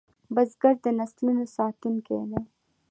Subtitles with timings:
[0.33, 2.39] بزګر د نسلونو ساتونکی دی